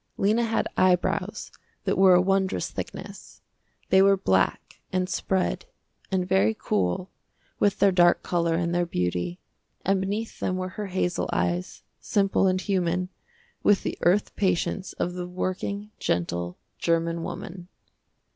[0.17, 1.51] Lena had eyebrows
[1.83, 3.43] that were a wondrous thickness.
[3.89, 5.67] They were black, and spread,
[6.11, 7.11] and very cool,
[7.59, 9.39] with their dark color and their beauty,
[9.85, 13.09] and beneath them were her hazel eyes, simple and human,
[13.61, 17.67] with the earth patience of the working, gentle, german woman.